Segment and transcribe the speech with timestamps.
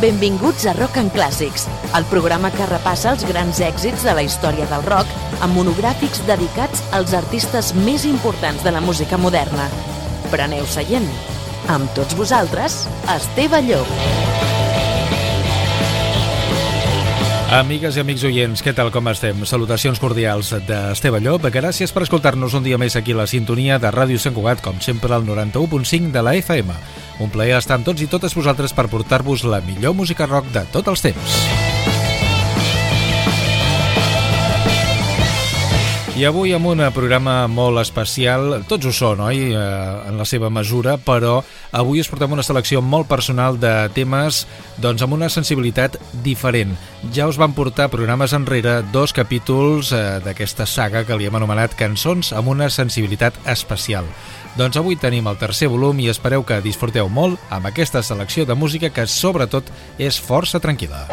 [0.00, 4.64] Benvinguts a Rock and Clàssics, el programa que repassa els grans èxits de la història
[4.70, 5.10] del rock
[5.44, 9.68] amb monogràfics dedicats als artistes més importants de la música moderna.
[10.32, 11.10] Preneu seient.
[11.68, 14.49] Amb tots vosaltres, Esteve Llop.
[17.50, 19.40] Amigues i amics oients, què tal com estem?
[19.42, 21.48] Salutacions cordials d'Esteve Llop.
[21.50, 24.78] Gràcies per escoltar-nos un dia més aquí a la sintonia de Ràdio Sant Cugat, com
[24.78, 26.76] sempre al 91.5 de la FM.
[27.18, 30.62] Un plaer estar amb tots i totes vosaltres per portar-vos la millor música rock de
[30.70, 31.59] tots els temps.
[36.18, 39.60] I avui amb un programa molt especial, tots ho són, oi?, eh,
[40.10, 41.36] en la seva mesura, però
[41.70, 44.42] avui us portem una selecció molt personal de temes
[44.82, 46.74] doncs, amb una sensibilitat diferent.
[47.14, 51.78] Ja us van portar programes enrere dos capítols eh, d'aquesta saga que li hem anomenat
[51.78, 54.10] Cançons amb una sensibilitat especial.
[54.58, 58.58] Doncs avui tenim el tercer volum i espereu que disfruteu molt amb aquesta selecció de
[58.58, 61.06] música que sobretot és força tranquil·la.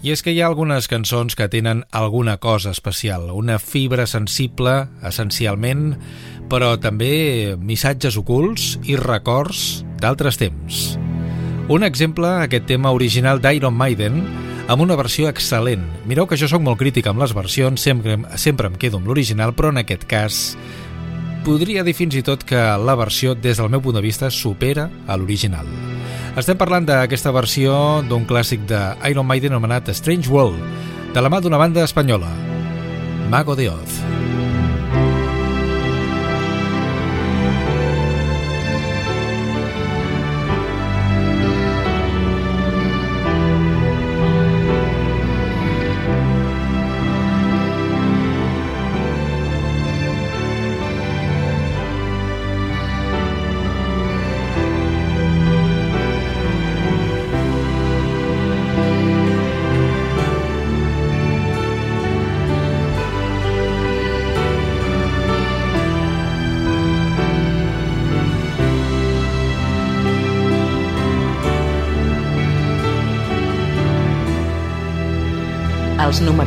[0.00, 4.86] I és que hi ha algunes cançons que tenen alguna cosa especial, una fibra sensible,
[5.04, 5.90] essencialment,
[6.48, 10.80] però també missatges ocults i records d'altres temps.
[11.68, 14.22] Un exemple, aquest tema original d'Iron Maiden,
[14.72, 15.84] amb una versió excel·lent.
[16.08, 19.52] Mireu que jo sóc molt crític amb les versions, sempre, sempre em quedo amb l'original,
[19.52, 20.40] però en aquest cas
[21.44, 24.88] podria dir fins i tot que la versió, des del meu punt de vista, supera
[25.06, 25.68] a l'original.
[26.38, 27.74] Estem parlant d'aquesta versió
[28.06, 30.60] d'un clàssic de Iron Maiden anomenat Strange World,
[31.14, 32.30] de la mà d'una banda espanyola,
[33.30, 34.00] Mago de Oz.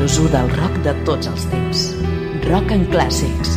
[0.03, 1.83] 1 del rock de tots els temps.
[2.49, 3.53] Rock and Clàssics.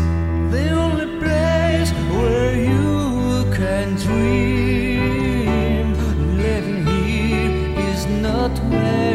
[0.52, 5.90] The only place where you can dream
[6.38, 7.50] living here
[7.90, 9.05] is not where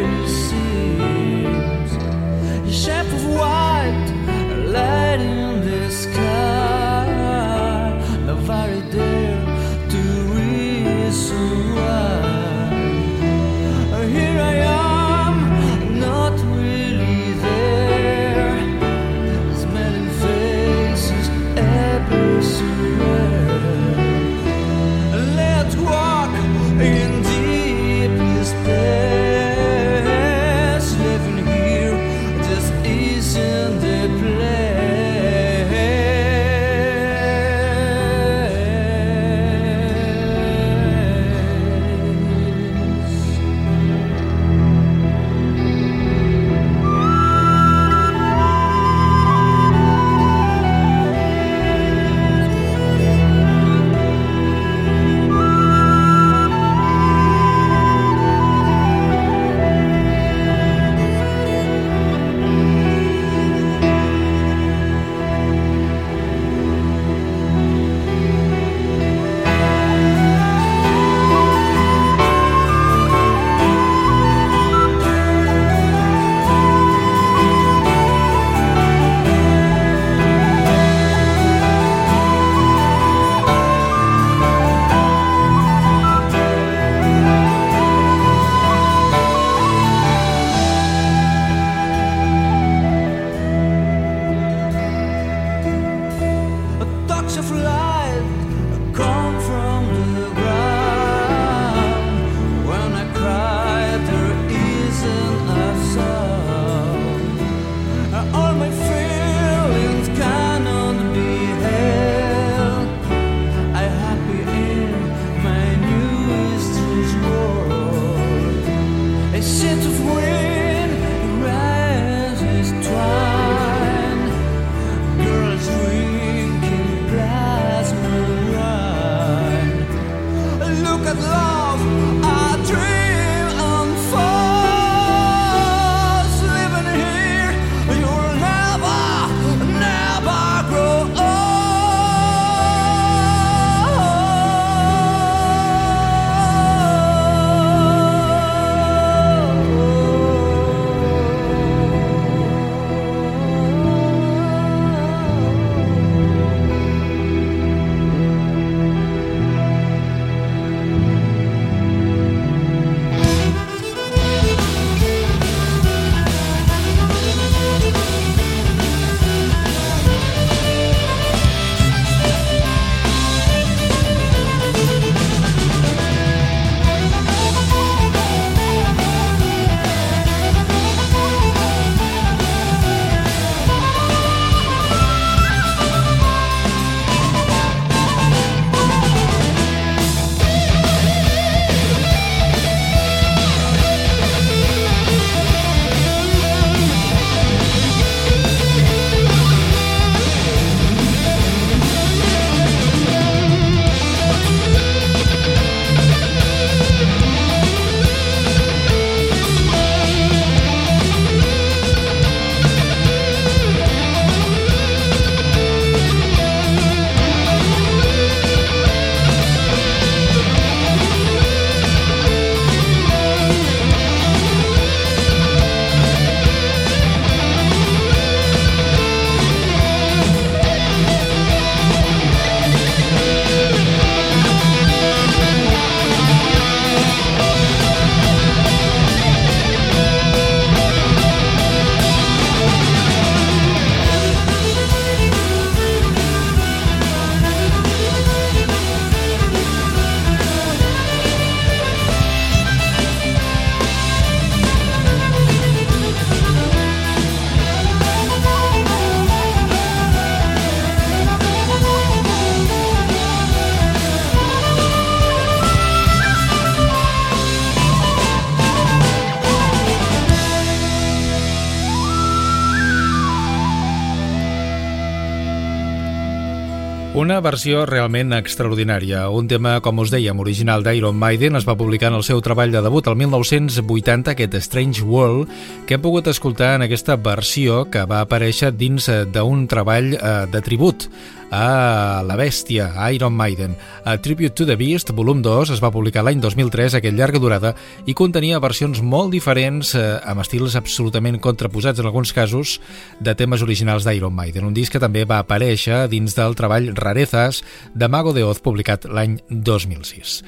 [277.32, 279.22] Una versió realment extraordinària.
[279.32, 282.74] Un tema, com us dèiem, original d'Iron Maiden es va publicar en el seu treball
[282.74, 285.48] de debut el 1980, aquest Strange World,
[285.88, 290.34] que hem pogut escoltar en aquesta versió que va aparèixer dins eh, d'un treball eh,
[290.52, 291.08] de tribut
[291.52, 293.76] a La Bèstia, a Iron Maiden.
[294.04, 297.74] A Tribute to the Beast, volum 2, es va publicar l'any 2003, aquell llarga durada,
[298.08, 302.80] i contenia versions molt diferents, eh, amb estils absolutament contraposats en alguns casos,
[303.20, 304.64] de temes originals d'Iron Maiden.
[304.64, 307.62] Un disc que també va aparèixer dins del treball Rarezas
[307.94, 310.42] de Mago de Oz, publicat l'any 2006.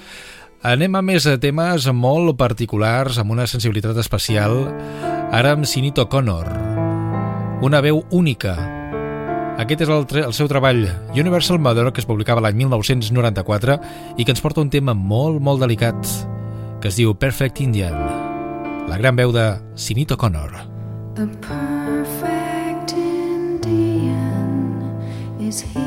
[0.65, 4.73] Anem a més temes molt particulars, amb una sensibilitat especial,
[5.31, 6.49] ara amb Sinito Connor.
[7.61, 8.84] Una veu única,
[9.59, 10.83] aquest és el, el seu treball
[11.15, 13.79] Universal Mother, que es publicava l'any 1994
[14.19, 16.01] i que ens porta un tema molt, molt delicat,
[16.83, 17.97] que es diu Perfect Indian.
[18.91, 20.59] La gran veu de Sinito Connor.
[21.15, 24.83] A perfect Indian
[25.41, 25.84] is he.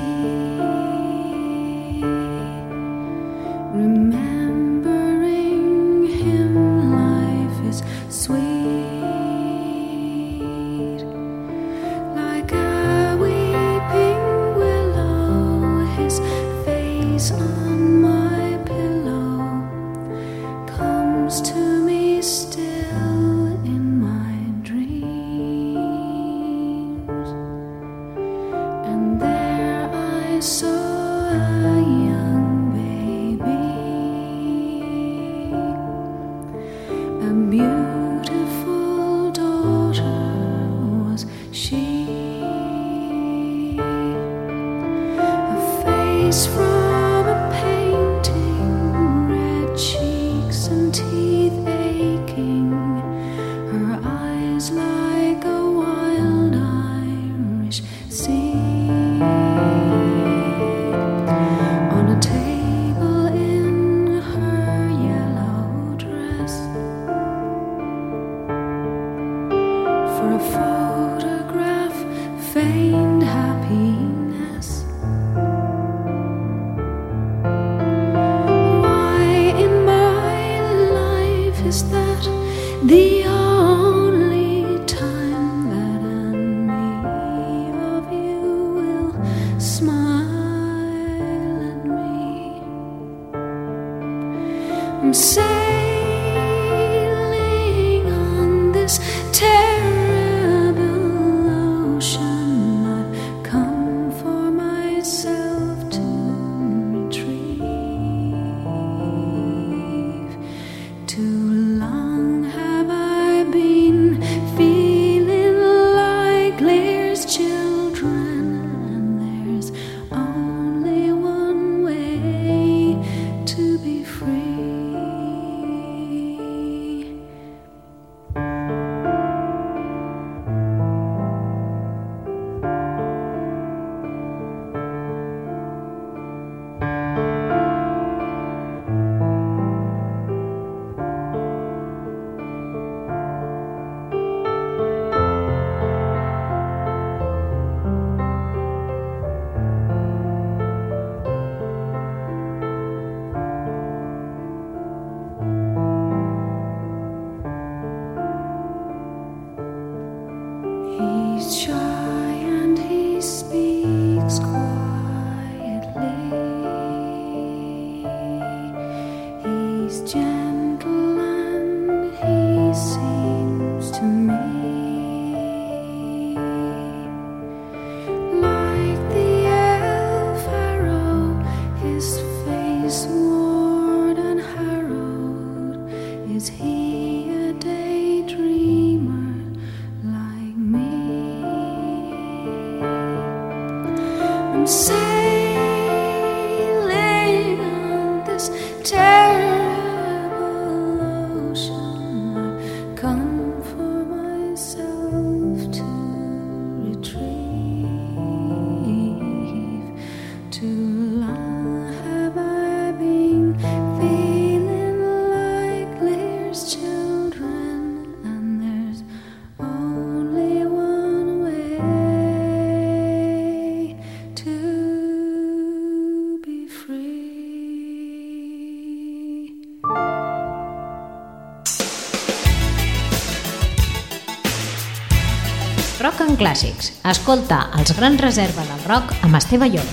[236.38, 236.92] Clàssics.
[237.10, 239.90] Escolta els grans reserva del rock amb Esteve Llop.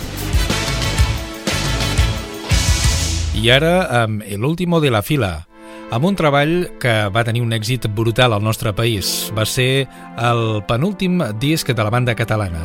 [3.34, 5.46] I ara amb El último de la fila,
[5.90, 9.32] amb un treball que va tenir un èxit brutal al nostre país.
[9.36, 9.88] Va ser
[10.20, 12.60] el penúltim disc de la banda catalana.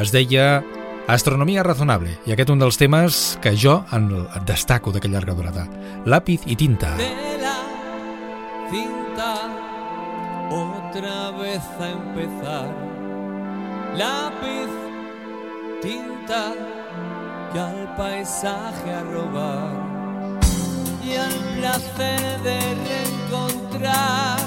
[0.00, 0.62] Es deia
[1.10, 4.08] Astronomia razonable, i aquest un dels temes que jo en
[4.46, 5.66] destaco d'aquella llarga durada.
[6.06, 6.94] Lápiz i tinta.
[6.98, 7.10] De
[7.42, 7.58] la
[8.70, 9.34] cinta
[10.50, 12.91] otra vez a empezar.
[13.96, 14.70] Lápiz,
[15.82, 16.54] tinta
[17.54, 20.40] y al paisaje a robar.
[21.04, 24.38] Y al placer de reencontrar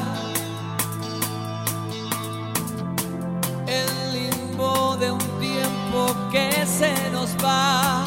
[3.67, 8.04] el limbo de un tiempo que se nos va.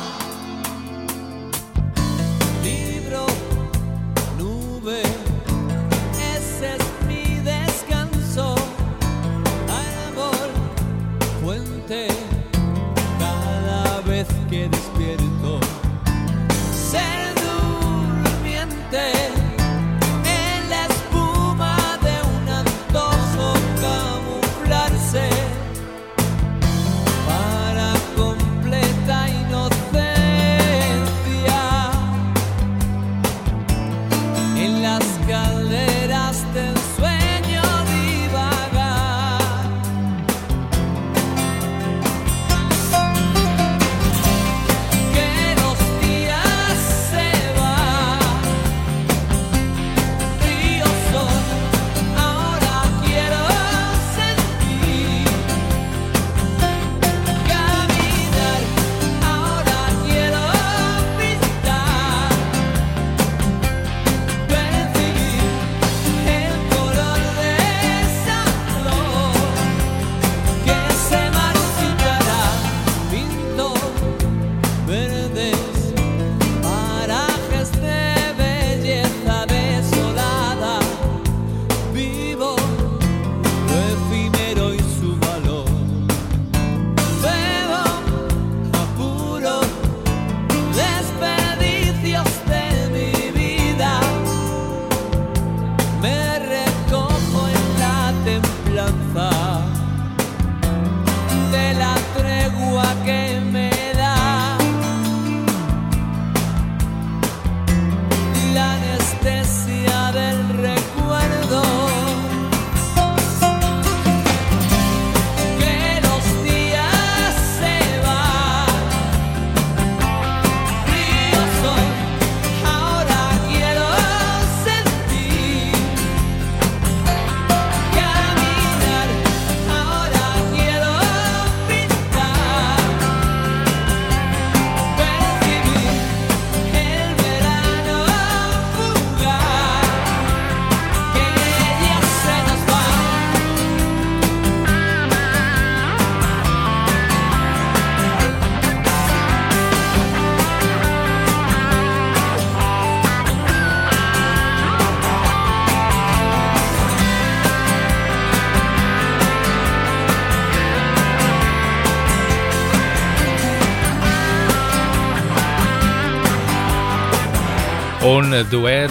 [168.50, 168.90] Duet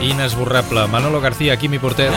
[0.00, 0.86] inesborrable.
[0.86, 2.12] Manolo García, Quimi Portet,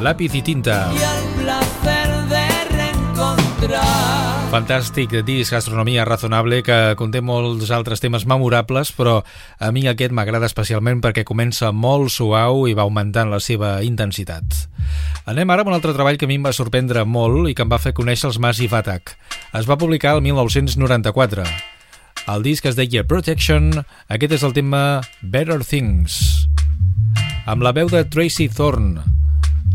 [0.00, 0.90] Lápiz, i tinta.
[0.92, 2.46] y al placer de
[2.76, 4.50] reencontrar.
[4.50, 9.22] Fantàstic disc Astronomia Razonable que conté molts altres temes memorables, però
[9.58, 14.44] a mi aquest m'agrada especialment perquè comença molt suau i va augmentant la seva intensitat.
[15.26, 17.62] Anem ara amb un altre treball que a mi em va sorprendre molt i que
[17.64, 19.16] em va fer conèixer els Massive Attack.
[19.54, 21.46] Es va publicar el 1994.
[22.24, 23.66] El disc es deia Protection,
[24.08, 26.14] aquest és el tema Better Things.
[27.44, 28.94] Amb la veu de Tracy Thorn,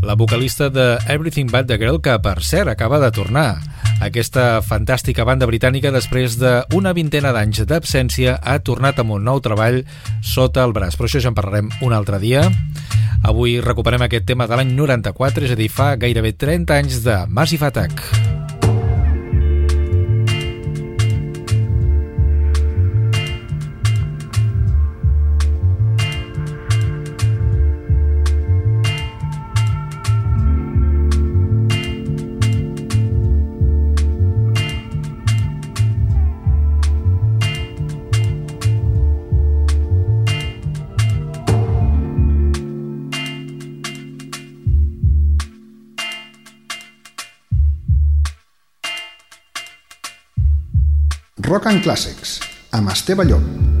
[0.02, 3.60] la vocalista de Everything But The Girl, que per cert acaba de tornar.
[4.02, 9.84] Aquesta fantàstica banda britànica, després d'una vintena d'anys d'absència, ha tornat amb un nou treball
[10.18, 10.98] sota el braç.
[10.98, 12.48] Però això ja en parlarem un altre dia.
[13.22, 17.22] Avui recuperem aquest tema de l'any 94, és a dir, fa gairebé 30 anys de
[17.30, 18.39] Massive Attack.
[51.50, 52.38] Rock and Classics.
[52.70, 53.79] amb Esteve Llop.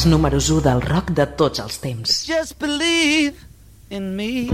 [0.00, 2.12] Els números 1 del rock de tots els temps.
[2.24, 3.36] Just believe
[3.92, 4.48] in me.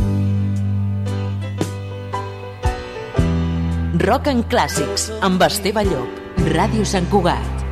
[4.03, 6.19] Rock en clàssics amb Esteve Llop,
[6.51, 7.63] Ràdio Sant Cugat.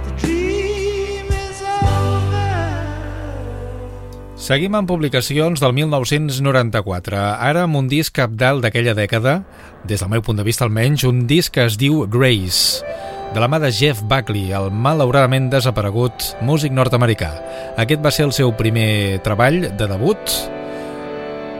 [4.38, 7.18] Seguim amb publicacions del 1994.
[7.42, 9.40] Ara amb un disc capdalt d'aquella dècada,
[9.82, 12.86] des del meu punt de vista almenys, un disc que es diu Grace,
[13.34, 17.32] de la mà de Jeff Buckley, el malauradament desaparegut músic nord-americà.
[17.82, 20.36] Aquest va ser el seu primer treball de debut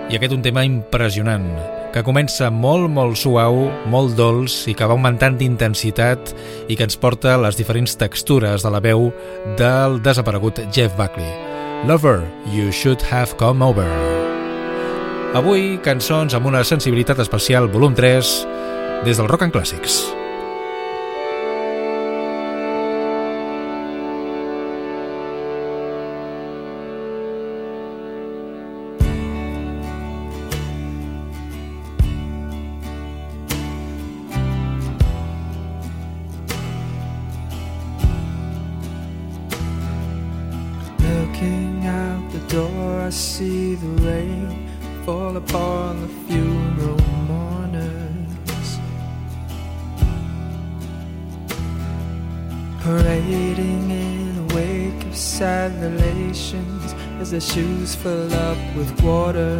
[0.06, 1.48] i aquest un tema impressionant
[1.90, 6.30] que comença molt, molt suau, molt dolç i que va augmentant d'intensitat
[6.70, 9.10] i que ens porta les diferents textures de la veu
[9.58, 11.30] del desaparegut Jeff Buckley.
[11.90, 12.20] Lover,
[12.54, 13.90] You Should Have Come Over.
[15.34, 18.36] Avui, cançons amb una sensibilitat especial, volum 3,
[19.04, 20.04] des del Rock and Clàssics.
[57.84, 59.56] Shoes fill up with water.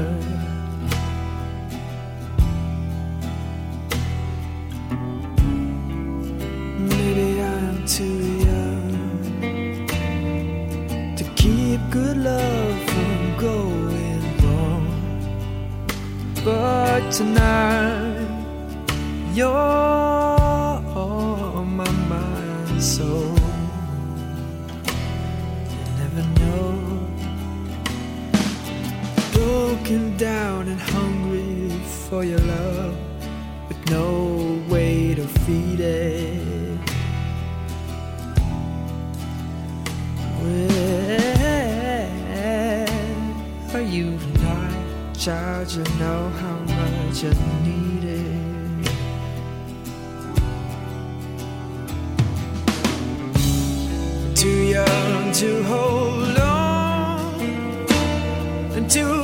[6.79, 9.87] Maybe I'm too young
[11.17, 14.87] to keep good love from going wrong.
[16.45, 17.84] But tonight.
[47.65, 48.87] needed.
[54.37, 57.41] Too young to hold on.
[58.89, 59.24] Too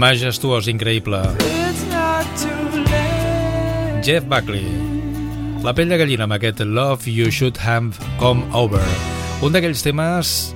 [0.00, 1.18] Majestuós, increïble.
[4.00, 4.64] Jeff Buckley.
[5.60, 8.80] La pell de gallina amb aquest Love You Should Have Come Over.
[9.44, 10.54] Un d'aquells temes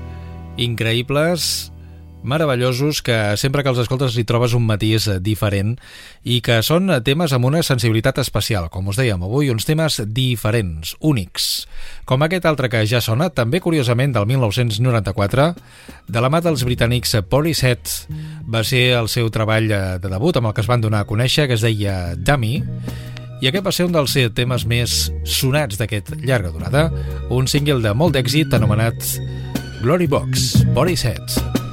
[0.56, 1.68] increïbles,
[2.24, 5.74] meravellosos, que sempre que els escoltes hi trobes un matís diferent
[6.24, 8.70] i que són temes amb una sensibilitat especial.
[8.72, 11.68] Com us dèiem, avui uns temes diferents, únics.
[12.08, 15.48] Com aquest altre que ja sona, també curiosament del 1994,
[16.08, 17.92] de la mà dels britànics Poliset.
[18.50, 21.48] Va ser el seu treball de debut amb el que es van donar a conèixer,
[21.48, 22.62] que es deia Dummy,
[23.42, 24.94] i aquest va ser un dels temes més
[25.28, 26.86] sonats d'aquest llarga durada,
[27.28, 29.18] un single de molt d'èxit anomenat
[29.82, 31.63] Glory Box, Body Set.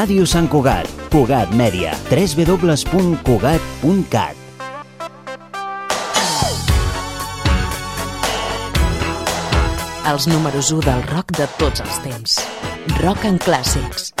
[0.00, 4.32] Ràdio Sant Cugat, Cugat Mèdia, www.cugat.cat.
[10.08, 12.38] Els números 1 del rock de tots els temps.
[13.02, 14.16] Rock en clàssics.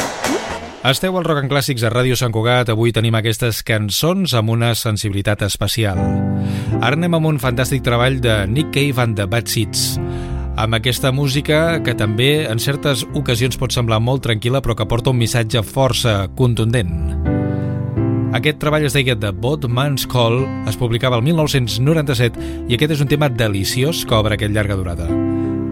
[0.84, 2.68] Esteu al Rock en Clàssics a Ràdio Sant Cugat.
[2.76, 5.96] Avui tenim aquestes cançons amb una sensibilitat especial.
[6.82, 9.96] Ara anem amb un fantàstic treball de Nick Cave and the Bad Seeds.
[10.60, 15.08] Amb aquesta música que també en certes ocasions pot semblar molt tranquil·la però que porta
[15.08, 16.90] un missatge força contundent.
[18.36, 23.00] Aquest treball es deia The Boat Man's Call, es publicava el 1997 i aquest és
[23.00, 25.08] un tema deliciós que obre aquella llarga durada.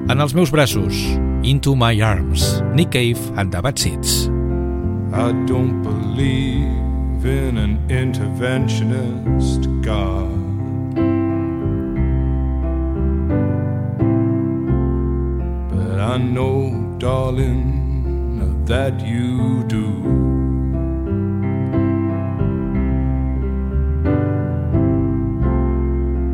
[0.09, 1.05] En els meus braços,
[1.45, 4.33] Into My Arms, Nick Cave and the Bad Seeds.
[5.13, 10.38] I don't believe in an interventionist God.
[16.19, 19.87] I know, darling, that you do.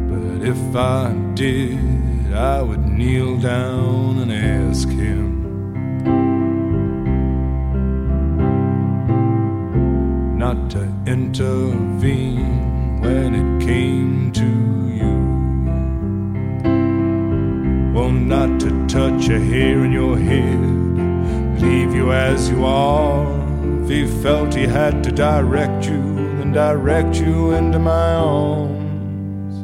[0.08, 5.32] But if I did, I would kneel down and ask him.
[10.38, 14.03] not to intervene when it came
[18.10, 23.24] Not to touch a hair in your head, leave you as you are.
[23.82, 26.02] If he felt he had to direct you,
[26.38, 29.54] then direct you into my arms.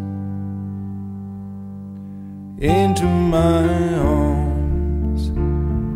[2.63, 5.31] Into my arms,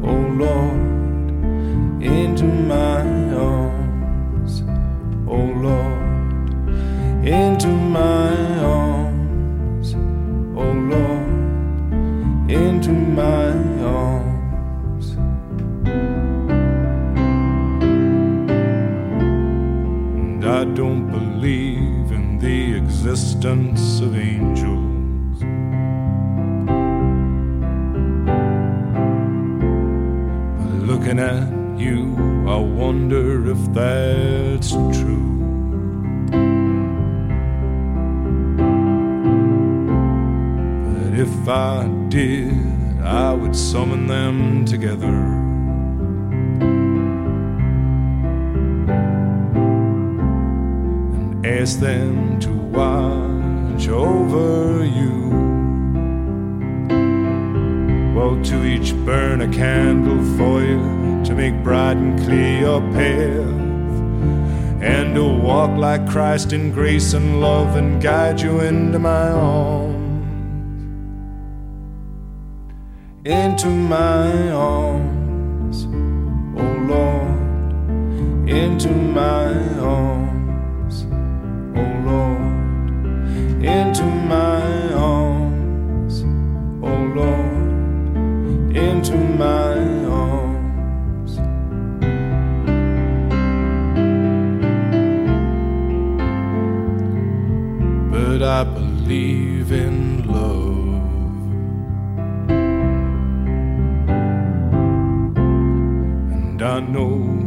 [0.03, 3.03] oh Lord, into my
[3.35, 3.75] arms
[5.29, 6.69] oh Lord,
[7.27, 8.84] into my arms,
[20.75, 25.39] don't believe in the existence of angels.
[30.59, 32.17] But looking at you,
[32.49, 35.31] I wonder if that's true.
[40.89, 45.34] But if I did, I would summon them together.
[51.65, 55.31] Ask them to watch over you.
[58.15, 63.95] Well, to each burn a candle for you to make bright and clear your path,
[64.83, 69.95] and to walk like Christ in grace and love and guide you into my arms.
[73.25, 75.87] Into my arms,
[76.61, 79.47] oh Lord, into my
[79.79, 80.34] arms,
[83.67, 86.23] into my arms,
[86.83, 91.39] oh Lord, into my arms.
[98.13, 100.75] But I believe in love.
[106.33, 107.44] And I know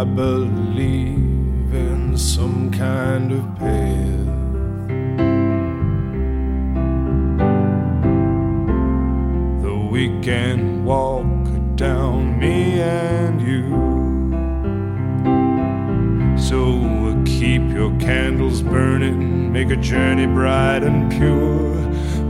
[0.00, 4.26] I believe in some kind of path.
[9.62, 11.26] Though we can walk
[11.76, 13.68] down, me and you.
[16.48, 16.80] So
[17.26, 21.76] keep your candles burning, make a journey bright and pure.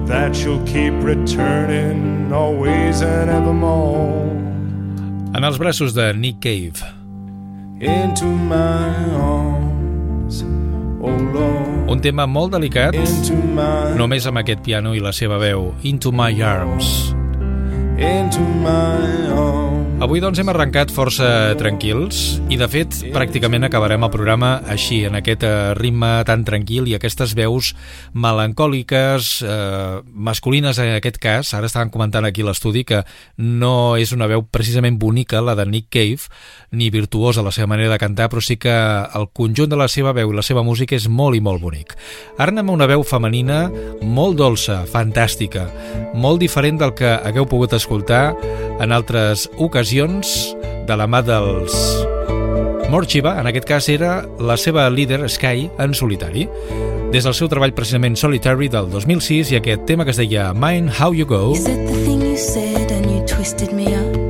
[0.07, 4.27] That you'll keep returning always and evermore.
[5.37, 7.00] En els braços de Nick Cave.
[7.81, 10.43] Into my arms,
[11.01, 11.89] oh Lord.
[11.89, 12.93] Un tema molt delicat,
[13.57, 17.15] my, només amb aquest piano i la seva veu, Into My Arms.
[17.97, 19.70] into my arms.
[20.01, 21.27] Avui doncs hem arrencat força
[21.61, 26.87] tranquils i de fet pràcticament acabarem el programa així, en aquest eh, ritme tan tranquil
[26.89, 27.75] i aquestes veus
[28.17, 33.03] melancòliques, eh, masculines en aquest cas, ara estaven comentant aquí l'estudi que
[33.37, 36.33] no és una veu precisament bonica la de Nick Cave,
[36.73, 40.17] ni virtuosa la seva manera de cantar, però sí que el conjunt de la seva
[40.17, 41.93] veu i la seva música és molt i molt bonic.
[42.39, 43.67] Ara anem a una veu femenina
[44.01, 45.69] molt dolça, fantàstica,
[46.17, 48.31] molt diferent del que hagueu pogut escoltar
[48.81, 50.55] en altres ocasions ocasions
[50.87, 51.75] de la mà dels
[52.91, 56.47] Morchiva, en aquest cas era la seva líder Sky en solitari.
[57.11, 60.95] Des del seu treball precisament Solitary del 2006 i aquest tema que es deia Mind
[60.95, 61.55] How You Go.
[61.55, 64.30] Is it the thing you said and you twisted me up?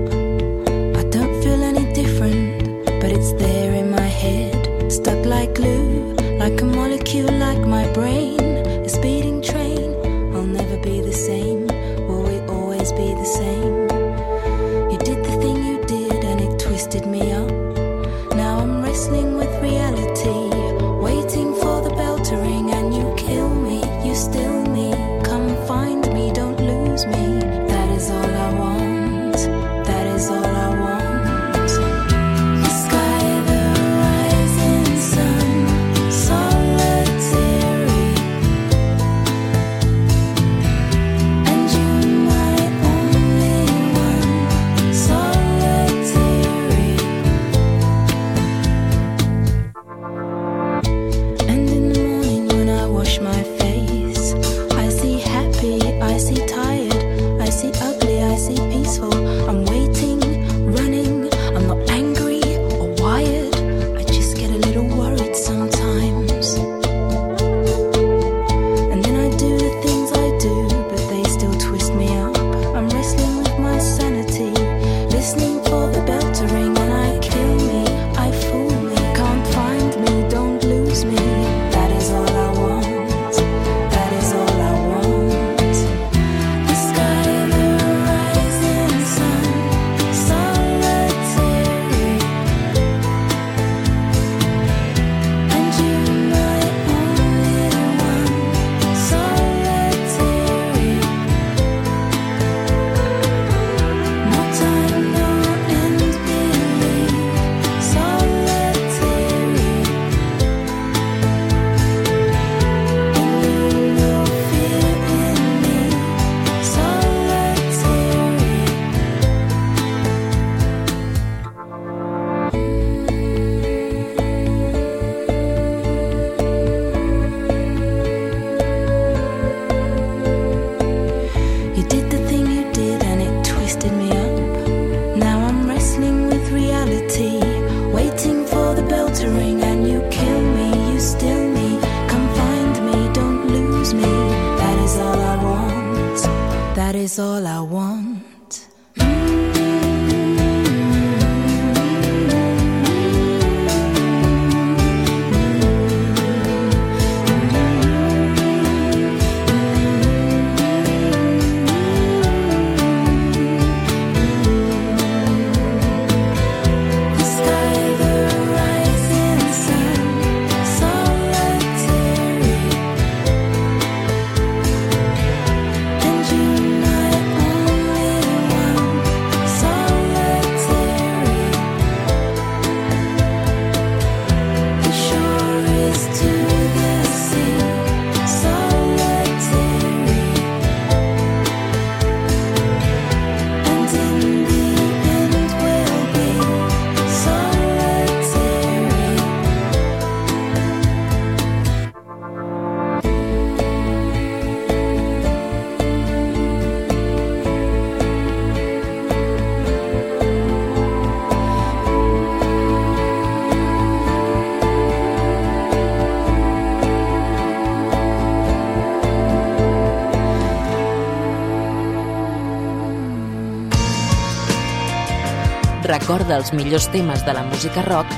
[226.10, 228.10] recorda els millors temes de la música rock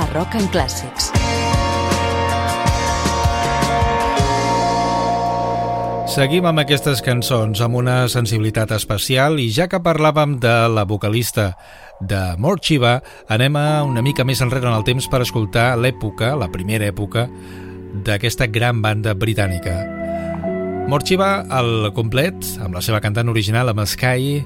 [0.00, 1.10] a Rock en Clàssics.
[6.08, 11.50] Seguim amb aquestes cançons amb una sensibilitat especial i ja que parlàvem de la vocalista
[12.00, 16.48] de Morchiva, anem a una mica més enrere en el temps per escoltar l'època, la
[16.48, 17.28] primera època,
[18.08, 19.82] d'aquesta gran banda britànica.
[20.88, 24.40] Morchiva, al complet, amb la seva cantant original, amb Sky,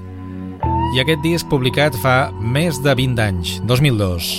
[0.95, 4.29] i aquest disc publicat fa més de 20 anys, 2002.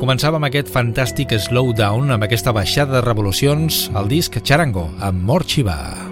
[0.00, 5.76] Començava amb aquest fantàstic slowdown, amb aquesta baixada de revolucions, el disc Charango, amb Morchiva.
[5.76, 6.09] Morchiva.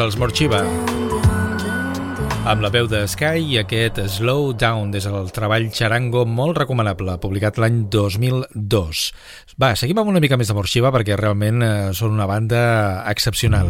[0.00, 0.60] Els Morxiva.
[2.48, 7.18] Amb la veu de Sky i aquest Slow Down des del treball Charango molt recomanable,
[7.20, 9.02] publicat l'any 2002.
[9.60, 12.62] Va, seguim amb una mica més de Morxiva perquè realment eh, són una banda
[13.12, 13.68] excepcional.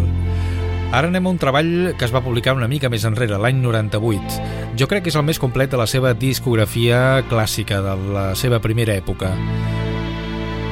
[0.95, 4.41] Ara anem a un treball que es va publicar una mica més enrere, l'any 98.
[4.78, 8.62] Jo crec que és el més complet de la seva discografia clàssica, de la seva
[8.62, 9.35] primera època.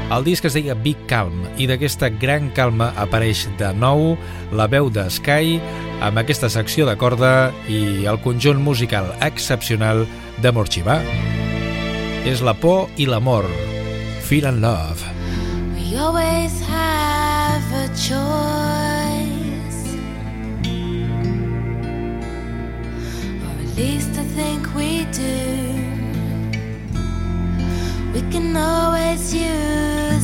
[0.09, 4.15] El disc es deia Big Calm i d'aquesta gran calma apareix de nou
[4.57, 5.59] la veu de Sky
[6.01, 10.07] amb aquesta secció de corda i el conjunt musical excepcional
[10.41, 10.97] de Morxivà.
[12.25, 13.45] És la por i l'amor.
[14.25, 15.05] Fear and Love.
[15.77, 19.85] We always have a choice.
[23.45, 25.37] Or at least I think we do.
[28.15, 29.98] We can always use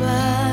[0.00, 0.43] Và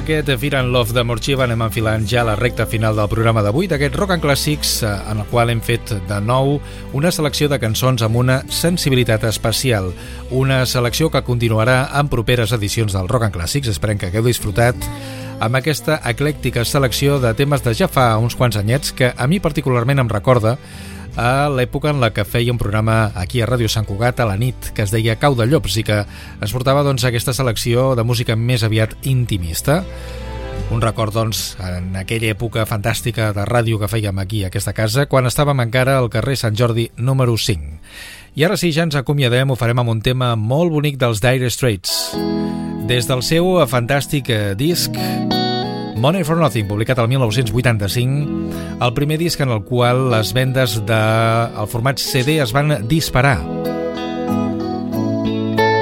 [0.00, 3.68] aquest Fear and Love de Morxiva anem enfilant ja la recta final del programa d'avui
[3.68, 6.54] d'aquest Rock and Classics eh, en el qual hem fet de nou
[6.96, 9.90] una selecció de cançons amb una sensibilitat especial.
[10.30, 13.68] Una selecció que continuarà en properes edicions del Rock and Classics.
[13.68, 14.88] Esperem que hagueu disfrutat
[15.40, 19.40] amb aquesta eclèctica selecció de temes de ja fa uns quants anyets que a mi
[19.40, 20.56] particularment em recorda
[21.16, 24.36] a l'època en la que feia un programa aquí a Ràdio Sant Cugat a la
[24.38, 28.04] nit que es deia Cau de Llops i que es portava doncs, aquesta selecció de
[28.06, 29.82] música més aviat intimista.
[30.70, 35.08] Un record, doncs, en aquella època fantàstica de ràdio que fèiem aquí, a aquesta casa,
[35.10, 37.80] quan estàvem encara al carrer Sant Jordi número 5.
[38.38, 41.50] I ara sí, ja ens acomiadem, ho farem amb un tema molt bonic dels Dire
[41.50, 42.14] Straits.
[42.86, 44.94] Des del seu fantàstic eh, disc
[46.00, 50.86] Money for Nothing, publicat el 1985, el primer disc en el qual les vendes del
[50.88, 51.66] de...
[51.68, 53.36] format CD es van disparar.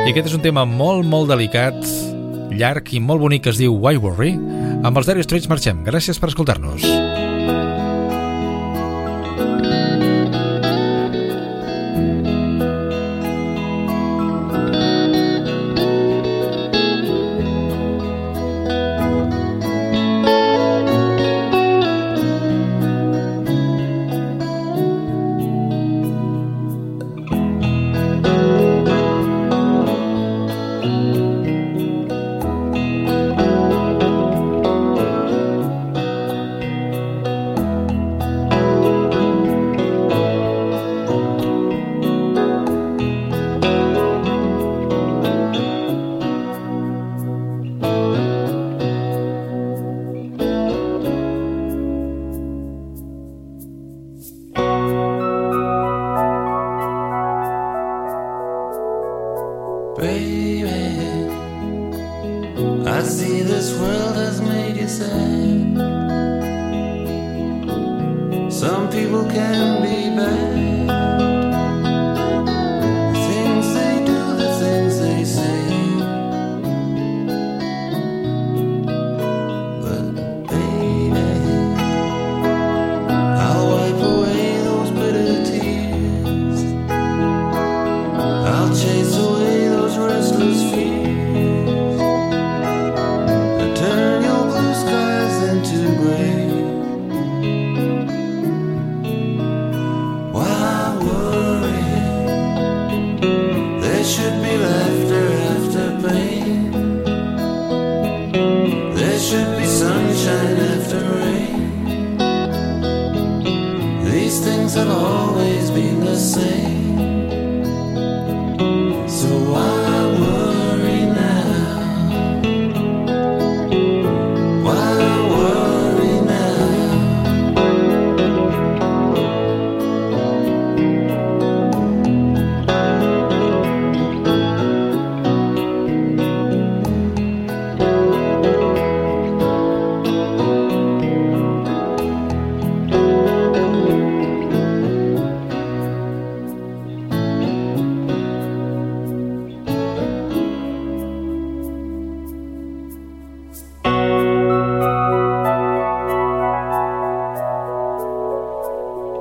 [0.03, 1.79] I aquest és un tema molt, molt delicat,
[2.51, 4.35] llarg i molt bonic que es diu Why Worry.
[4.83, 5.87] Amb els Dire Straits marxem.
[5.87, 7.08] Gràcies per escoltar-nos.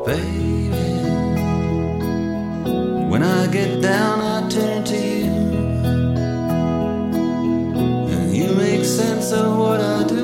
[0.08, 0.70] Baby,
[3.10, 5.32] when I get down, I turn to you.
[8.16, 10.17] And you make sense of what I do.